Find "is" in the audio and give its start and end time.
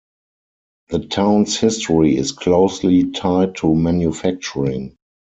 2.17-2.31